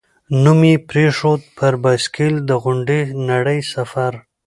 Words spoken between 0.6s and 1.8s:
یې پرېښود، «پر